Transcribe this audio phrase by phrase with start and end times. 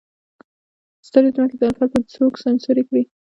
[1.07, 3.03] ستړې ځمکې د الفت به څوک سمسورې کړي.